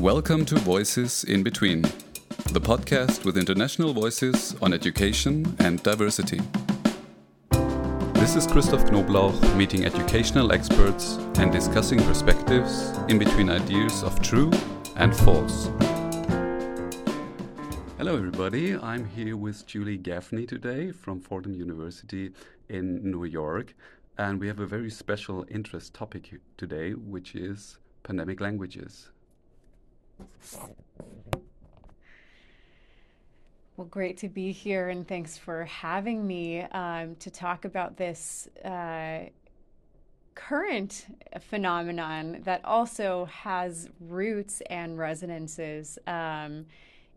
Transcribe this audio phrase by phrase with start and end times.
[0.00, 1.82] Welcome to Voices in Between,
[2.50, 6.40] the podcast with international voices on education and diversity.
[8.14, 14.50] This is Christoph Knoblauch meeting educational experts and discussing perspectives in between ideas of true
[14.96, 15.70] and false.
[17.96, 18.74] Hello, everybody.
[18.74, 22.32] I'm here with Julie Gafney today from Fordham University
[22.68, 23.76] in New York.
[24.18, 29.10] And we have a very special interest topic today, which is pandemic languages.
[33.76, 38.48] Well, great to be here, and thanks for having me um, to talk about this
[38.64, 39.30] uh,
[40.36, 41.06] current
[41.40, 46.66] phenomenon that also has roots and resonances um,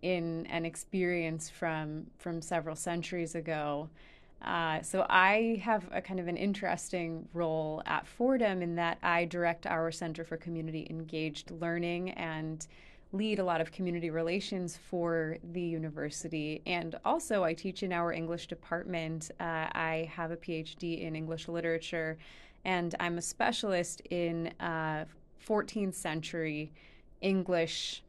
[0.01, 3.89] in an experience from from several centuries ago.
[4.41, 9.25] Uh, so I have a kind of an interesting role at Fordham in that I
[9.25, 12.65] direct our Center for Community Engaged Learning and
[13.13, 16.61] lead a lot of community relations for the university.
[16.65, 19.31] And also, I teach in our English department.
[19.39, 22.17] Uh, I have a PhD in English literature,
[22.65, 25.05] and I'm a specialist in uh,
[25.47, 26.71] 14th century
[27.21, 28.03] English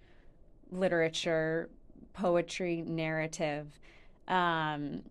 [0.70, 1.68] literature,
[2.12, 3.78] poetry, narrative.
[4.26, 5.02] Um,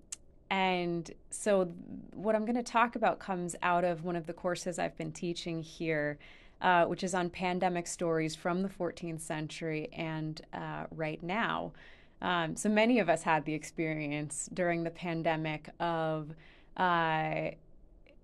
[0.50, 1.66] and so,
[2.14, 5.12] what I'm going to talk about comes out of one of the courses I've been
[5.12, 6.18] teaching here,
[6.62, 11.72] uh, which is on pandemic stories from the 14th century and uh, right now.
[12.22, 16.34] Um, so, many of us had the experience during the pandemic of,
[16.76, 17.52] uh,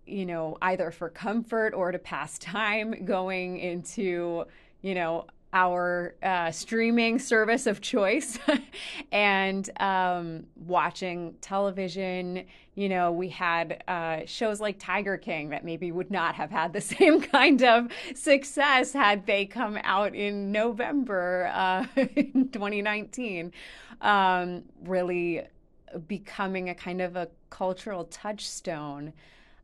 [0.05, 4.45] you know, either for comfort or to pass time going into,
[4.81, 8.39] you know, our uh, streaming service of choice
[9.11, 12.43] and um, watching television.
[12.75, 16.73] You know, we had uh, shows like Tiger King that maybe would not have had
[16.73, 23.53] the same kind of success had they come out in November uh, in 2019.
[24.01, 25.43] Um, really
[26.07, 29.13] becoming a kind of a cultural touchstone.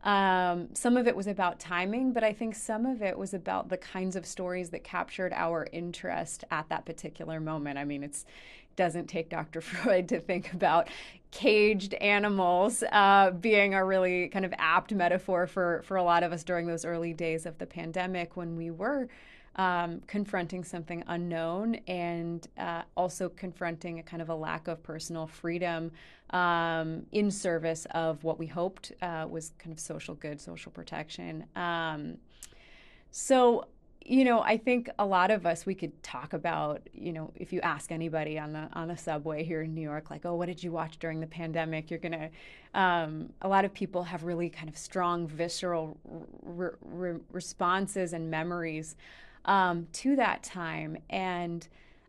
[0.04, 3.70] Um, some of it was about timing, but I think some of it was about
[3.70, 7.78] the kinds of stories that captured our interest at that particular moment.
[7.78, 8.24] I mean, it
[8.78, 9.59] doesn't take Dr.
[9.62, 10.88] Freud to think about
[11.32, 16.32] caged animals uh, being a really kind of apt metaphor for for a lot of
[16.32, 19.08] us during those early days of the pandemic when we were
[19.59, 25.28] um, confronting something unknown and uh, also confronting a kind of a lack of personal
[25.28, 25.92] freedom
[26.30, 31.44] um, in service of what we hoped uh, was kind of social good, social protection.
[31.58, 32.20] Um,
[33.12, 33.66] so,
[34.06, 37.52] you know, I think a lot of us we could talk about, you know, if
[37.52, 40.46] you ask anybody on the on the subway here in New York, like, oh, what
[40.46, 41.91] did you watch during the pandemic?
[41.91, 42.30] You're gonna.
[42.74, 45.97] Um, a lot of people have really kind of strong, visceral
[46.44, 48.96] re- re- responses and memories
[49.46, 50.98] um, to that time.
[51.10, 51.68] And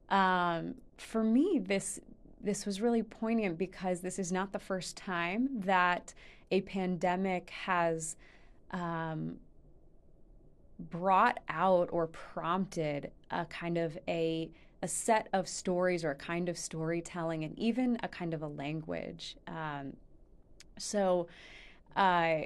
[0.09, 2.01] um, for me, this
[2.43, 6.15] this was really poignant because this is not the first time that
[6.51, 8.17] a pandemic has
[8.71, 9.37] um,
[10.79, 14.51] brought out or prompted a kind of a
[14.83, 18.47] a set of stories or a kind of storytelling and even a kind of a
[18.47, 19.37] language.
[19.47, 19.95] Um,
[20.79, 21.27] so,
[21.97, 22.43] uh,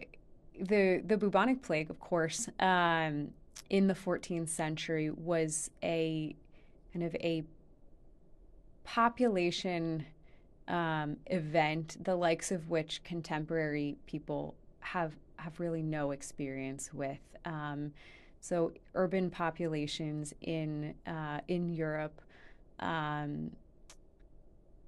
[0.61, 3.29] the the bubonic plague, of course, um,
[3.71, 6.35] in the 14th century was a
[6.93, 7.45] kind of a
[8.85, 10.07] population
[10.69, 17.19] um, event, the likes of which contemporary people have have really no experience with.
[17.45, 17.93] Um,
[18.41, 22.21] so urban populations in uh, in Europe
[22.81, 23.51] um,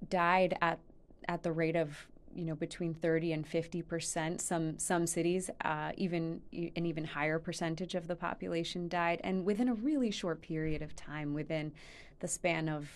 [0.09, 0.79] died at
[1.27, 4.41] at the rate of you know between 30 and 50 percent.
[4.41, 9.67] Some some cities, uh, even an even higher percentage of the population died, and within
[9.67, 11.73] a really short period of time, within
[12.19, 12.89] the span of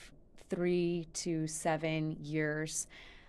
[0.50, 2.88] three to seven years.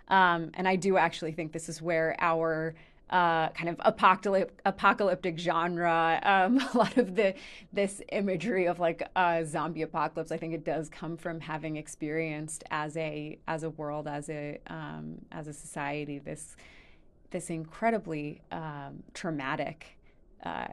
[0.08, 2.74] Um, and I do actually think this is where our
[3.12, 6.18] uh, kind of apocalyptic, apocalyptic genre.
[6.22, 7.34] Um, a lot of the
[7.72, 12.64] this imagery of like a zombie apocalypse, I think it does come from having experienced
[12.70, 16.56] as a as a world, as a um, as a society, this
[17.30, 19.98] this incredibly um, traumatic
[20.42, 20.68] uh,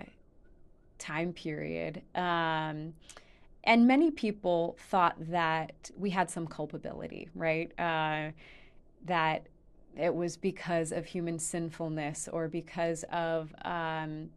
[0.97, 2.01] time period.
[2.15, 2.93] Um,
[3.65, 7.77] and many people thought that we had some culpability, right?
[7.77, 8.31] Uh,
[9.05, 9.47] that
[9.97, 14.29] it was because of human sinfulness or because of um,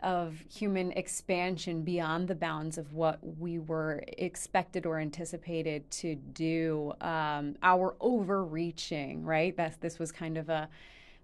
[0.00, 6.92] of human expansion beyond the bounds of what we were expected or anticipated to do.
[7.00, 9.56] Um, our overreaching, right?
[9.56, 10.68] That this was kind of a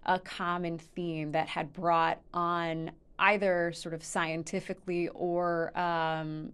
[0.05, 6.51] a common theme that had brought on either sort of scientifically or um,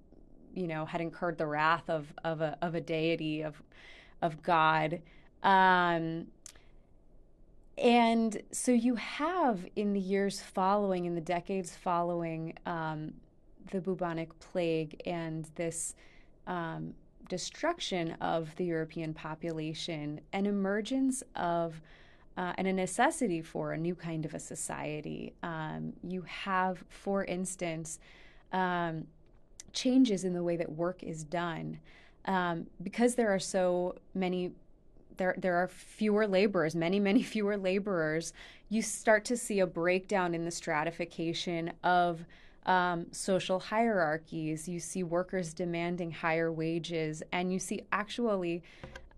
[0.53, 3.61] you know, had incurred the wrath of of a of a deity of
[4.21, 5.01] of God.
[5.43, 6.27] Um,
[7.81, 13.13] and so you have in the years following, in the decades following um,
[13.71, 15.95] the bubonic plague and this
[16.45, 16.93] um,
[17.27, 21.81] destruction of the European population, an emergence of
[22.37, 25.33] uh, and a necessity for a new kind of a society.
[25.43, 27.99] Um, you have, for instance,
[28.53, 29.07] um,
[29.73, 31.79] changes in the way that work is done.
[32.25, 34.51] Um, because there are so many
[35.17, 38.33] there there are fewer laborers, many many fewer laborers.
[38.69, 42.25] You start to see a breakdown in the stratification of
[42.65, 44.67] um, social hierarchies.
[44.67, 48.63] You see workers demanding higher wages, and you see actually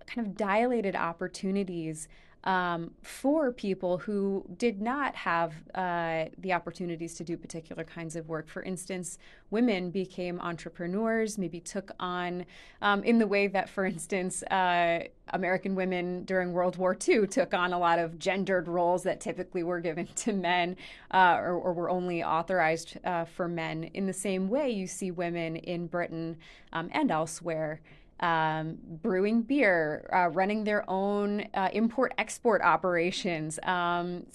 [0.07, 2.07] kind of dilated opportunities
[2.43, 8.27] um, for people who did not have uh, the opportunities to do particular kinds of
[8.27, 8.49] work.
[8.49, 9.17] For instance,
[9.49, 12.45] women became entrepreneurs, maybe took on,
[12.81, 17.53] um, in the way that, for instance, uh, American women during World War II took
[17.53, 20.75] on a lot of gendered roles that typically were given to men
[21.11, 23.85] uh, or, or, were only authorized uh, for men.
[23.93, 26.37] In the same way, you see women in Britain
[26.73, 27.79] um, and elsewhere
[28.23, 34.25] um, brewing beer, uh, running their own uh, import export operations, um,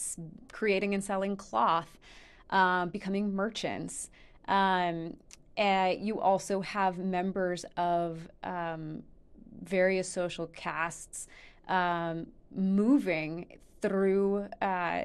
[0.52, 1.98] creating and selling cloth,
[2.50, 4.10] um, becoming merchants.
[4.46, 9.02] Uh, you also have members of um,
[9.62, 11.26] various social castes
[11.68, 15.04] um, moving through uh,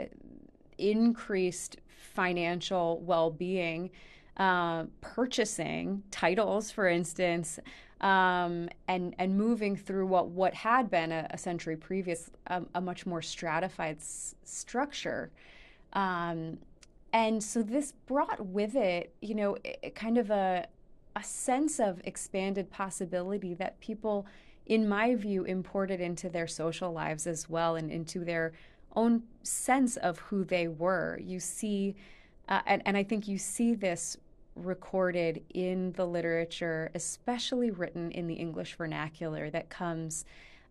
[0.78, 3.90] increased financial well being.
[4.36, 7.60] Uh, purchasing titles, for instance,
[8.04, 12.82] um, and and moving through what what had been a, a century previous um, a
[12.82, 15.32] much more stratified s- structure.
[15.94, 16.60] Um,
[17.14, 20.68] and so this brought with it, you know, it, kind of a
[21.16, 24.26] a sense of expanded possibility that people,
[24.66, 28.52] in my view, imported into their social lives as well and into their
[28.96, 31.20] own sense of who they were.
[31.24, 31.96] You see,
[32.50, 34.18] uh, and, and I think you see this
[34.56, 40.26] recorded in the literature, especially written in the English vernacular, that comes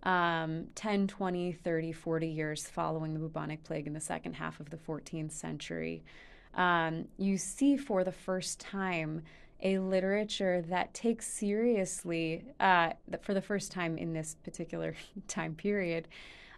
[0.04, 4.70] um, 10, 20, 30, 40 years following the bubonic plague in the second half of
[4.70, 6.02] the 14th century.
[6.54, 9.22] Um, you see for the first time
[9.62, 12.90] a literature that takes seriously, uh,
[13.22, 14.94] for the first time in this particular
[15.28, 16.08] time period,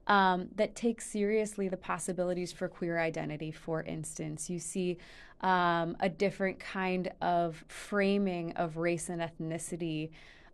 [0.06, 4.50] um, that takes seriously the possibilities for queer identity, for instance.
[4.50, 4.98] You see
[5.44, 10.08] um, a different kind of framing of race and ethnicity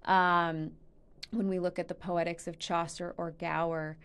[0.05, 0.73] um,
[1.31, 3.97] when we look at the poetics of Chaucer or Gower.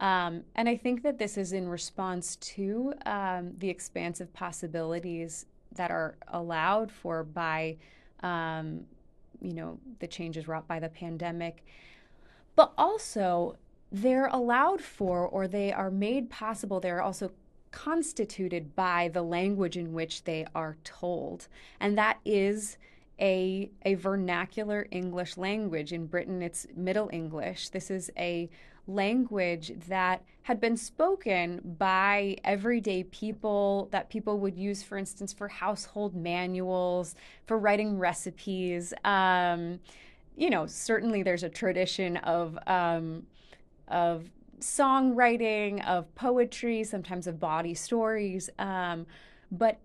[0.00, 5.46] Um, and I think that this is in response to um, the expansive possibilities
[5.76, 7.76] that are allowed for by,
[8.24, 8.80] um,
[9.40, 11.64] you know, the changes wrought by the pandemic,
[12.56, 13.58] but also
[13.92, 16.80] they're allowed for or they are made possible.
[16.80, 17.30] They're also
[17.72, 21.48] constituted by the language in which they are told.
[21.80, 22.78] And that is
[23.20, 25.92] a, a vernacular English language.
[25.92, 27.70] In Britain, it's Middle English.
[27.70, 28.48] This is a
[28.86, 35.48] language that had been spoken by everyday people that people would use, for instance, for
[35.48, 37.14] household manuals,
[37.46, 38.92] for writing recipes.
[39.04, 39.78] Um,
[40.36, 43.24] you know, certainly there's a tradition of um,
[43.88, 44.28] of
[44.62, 48.48] songwriting, of poetry, sometimes of bawdy stories.
[48.58, 49.06] Um,
[49.50, 49.78] but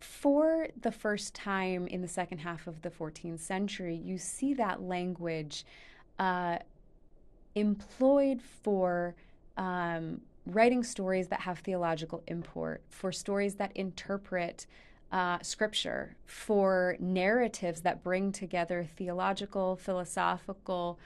[0.00, 4.82] for the first time in the second half of the 14th century, you see that
[4.82, 5.64] language
[6.18, 6.58] uh,
[7.54, 9.14] employed for
[9.56, 14.66] um, writing stories that have theological import, for stories that interpret
[15.10, 20.98] uh, scripture, for narratives that bring together theological, philosophical,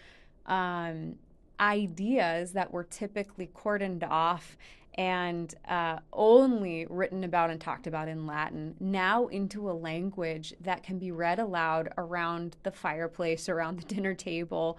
[0.47, 1.15] um,
[1.61, 4.57] ideas that were typically cordoned off
[4.99, 10.83] and uh, only written about and talked about in Latin now into a language that
[10.83, 14.77] can be read aloud around the fireplace, around the dinner table,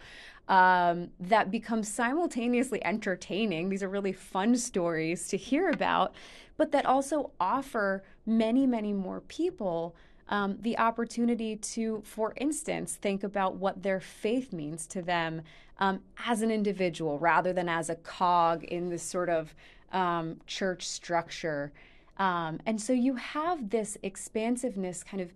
[0.50, 3.70] um, that becomes simultaneously entertaining.
[3.70, 6.14] These are really fun stories to hear about,
[6.58, 9.96] but that also offer many, many more people
[10.30, 15.42] um, the opportunity to, for instance, think about what their faith means to them
[15.80, 19.56] um, as an individual rather than as a cog in this sort of
[19.92, 21.72] um, church structure.
[22.18, 25.34] Um, and so you have this expansiveness kind of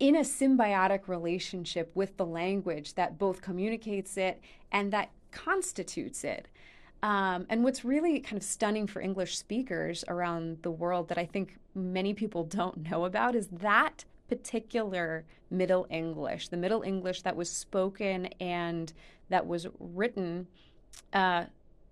[0.00, 4.40] in a symbiotic relationship with the language that both communicates it
[4.72, 6.48] and that constitutes it.
[7.02, 11.26] Um, and what's really kind of stunning for English speakers around the world that I
[11.26, 14.04] think many people don't know about is that
[14.36, 18.92] particular Middle English, the Middle English that was spoken and
[19.28, 20.48] that was written
[21.12, 21.44] uh,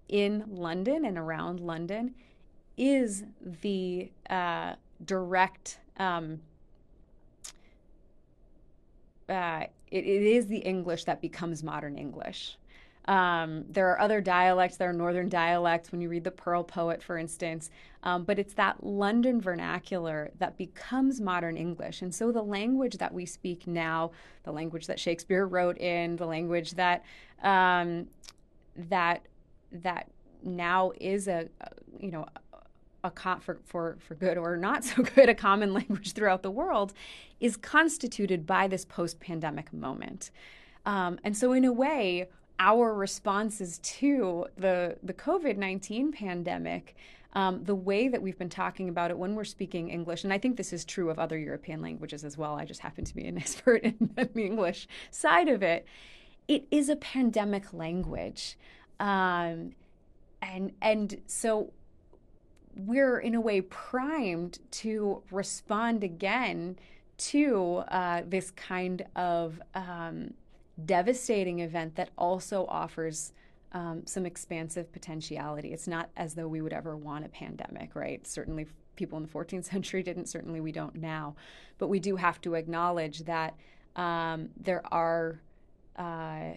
[0.08, 2.14] in London and around London,
[2.76, 3.24] is
[3.62, 5.78] the uh, direct.
[5.98, 6.40] Um,
[9.28, 12.58] uh, it, it is the English that becomes modern English.
[13.06, 17.02] Um, there are other dialects, there are northern dialects when you read the Pearl Poet,
[17.02, 17.68] for instance,
[18.04, 22.02] um, but it's that London vernacular that becomes modern English.
[22.02, 24.12] And so the language that we speak now,
[24.44, 27.04] the language that Shakespeare wrote in, the language that
[27.42, 28.06] um,
[28.76, 29.26] that
[29.72, 30.08] that
[30.44, 31.48] now is a,
[31.98, 32.26] you know
[33.04, 36.50] a con- for, for, for good or not so good a common language throughout the
[36.50, 36.92] world
[37.40, 40.30] is constituted by this post-pandemic moment
[40.86, 42.28] um, and so in a way
[42.62, 46.94] our responses to the the covid-19 pandemic
[47.34, 50.38] um, the way that we've been talking about it when we're speaking English, and I
[50.38, 52.56] think this is true of other European languages as well.
[52.56, 55.86] I just happen to be an expert in the English side of it.
[56.46, 58.58] It is a pandemic language.
[59.00, 59.72] Um,
[60.42, 61.72] and and so
[62.76, 66.76] we're in a way primed to respond again
[67.16, 70.34] to uh, this kind of um,
[70.86, 73.32] devastating event that also offers
[73.72, 75.72] um, some expansive potentiality.
[75.72, 78.26] It's not as though we would ever want a pandemic, right?
[78.26, 80.26] Certainly, people in the 14th century didn't.
[80.28, 81.34] Certainly, we don't now.
[81.78, 83.54] But we do have to acknowledge that
[83.96, 85.40] um, there are.
[85.96, 86.54] Uh,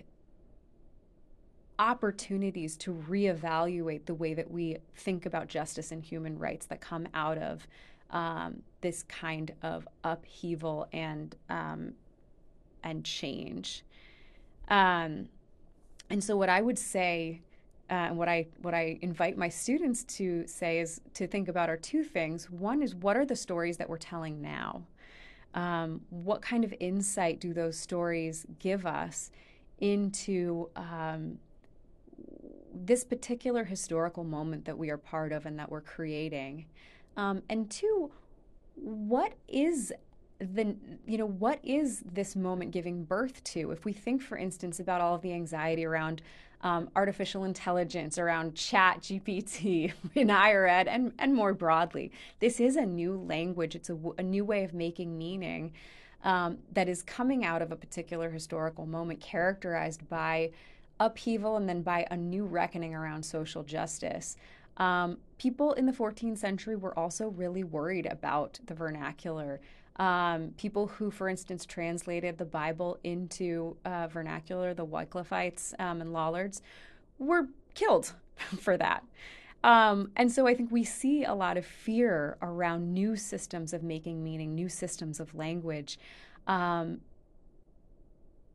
[1.77, 7.05] opportunities to reevaluate the way that we think about justice and human rights that come
[7.13, 7.67] out of
[8.11, 11.93] um, this kind of upheaval and um,
[12.83, 13.83] and change.
[14.67, 15.29] Um,
[16.09, 17.41] and so, what I would say,
[17.89, 21.77] uh, what I what I invite my students to say is to think about are
[21.77, 22.49] two things.
[22.49, 24.83] One is what are the stories that we're telling now.
[25.53, 29.31] Um, what kind of insight do those stories give us
[29.79, 31.39] into um,
[32.73, 36.65] this particular historical moment that we are part of and that we're creating?
[37.15, 38.11] Um, and two,
[38.75, 39.93] what is
[40.39, 40.75] the
[41.07, 45.01] you know what is this moment giving birth to if we think for instance about
[45.01, 46.21] all of the anxiety around
[46.61, 52.85] um, artificial intelligence around ChatGPT in higher ed and, and more broadly this is a
[52.85, 55.71] new language it's a, a new way of making meaning
[56.23, 60.51] um, that is coming out of a particular historical moment characterized by
[60.99, 64.35] upheaval and then by a new reckoning around social justice.
[64.77, 69.61] Um, people in the 14th century were also really worried about the vernacular.
[69.97, 76.11] Um, people who, for instance, translated the Bible into uh, vernacular, the Wycliffites um, and
[76.11, 76.61] Lollards,
[77.17, 78.13] were killed
[78.59, 79.03] for that.
[79.63, 83.81] Um, and so I think we see a lot of fear around new systems of
[83.81, 85.97] making meaning, new systems of language.
[86.45, 87.01] Um,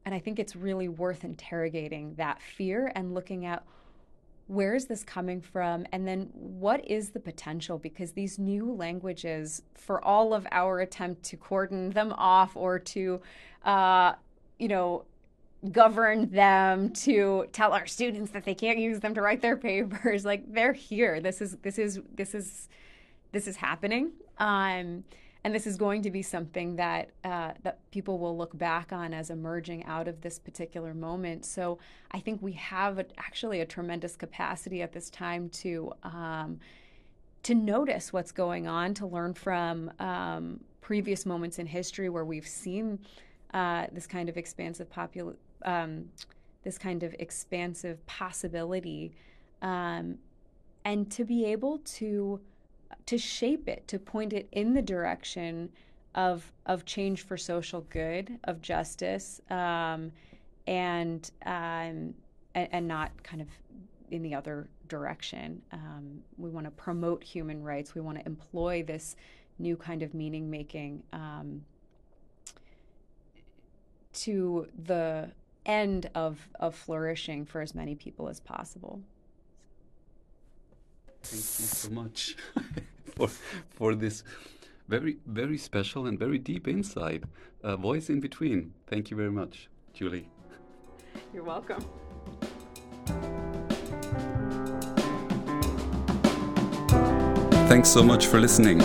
[0.05, 3.65] and I think it's really worth interrogating that fear and looking at
[4.51, 5.87] where is this coming from?
[5.93, 7.79] And then what is the potential?
[7.79, 13.21] Because these new languages for all of our attempt to cordon them off or to
[13.65, 14.15] uh,
[14.59, 15.05] you know
[15.71, 20.25] govern them to tell our students that they can't use them to write their papers
[20.25, 21.21] like they're here.
[21.21, 22.69] This is this is this is
[23.31, 24.11] this is happening.
[24.39, 25.05] Um,
[25.43, 29.15] and this is going to be something that uh, that people will look back on
[29.15, 31.45] as emerging out of this particular moment.
[31.47, 31.79] So
[32.11, 36.61] I think we have a, actually a tremendous capacity at this time to um,
[37.43, 42.47] to notice what's going on, to learn from um, previous moments in history where we've
[42.47, 42.99] seen
[43.55, 46.05] uh, this kind of expansive popul- um,
[46.65, 49.13] this kind of expansive possibility,
[49.63, 50.19] um,
[50.85, 52.41] and to be able to
[53.07, 55.71] to shape it, to point it in the direction
[56.15, 60.13] of of change for social good, of justice, um,
[60.67, 62.15] and, um,
[62.55, 63.49] and, and not kind of
[64.11, 65.63] in the other direction.
[65.73, 67.95] Um, we want to promote human rights.
[67.95, 69.17] We want to employ this
[69.59, 71.65] new kind of meaning making um,
[74.13, 75.31] to the
[75.67, 79.01] end of of flourishing for as many people as possible.
[81.23, 82.37] Thank you so much
[83.17, 83.29] for
[83.71, 84.25] for this
[84.89, 87.25] very very special and very deep insight.
[87.63, 88.73] Uh, voice in between.
[88.87, 90.29] Thank you very much, Julie.
[91.35, 91.85] You're welcome.
[97.69, 98.83] Thanks so much for listening.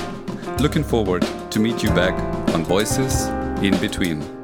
[0.59, 2.13] Looking forward to meet you back
[2.53, 3.25] on Voices
[3.63, 4.34] in Between.